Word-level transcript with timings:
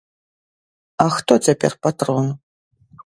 А 1.05 1.07
хто 1.17 1.33
цяпер 1.49 1.77
патрон? 1.85 2.25